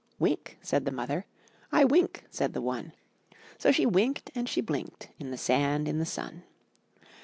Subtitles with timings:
[0.17, 1.27] '*Wink,'' said the mother;
[1.69, 2.93] '1 wink," said the one;
[3.59, 6.41] So she winked and she blinked In the sand, in the sun.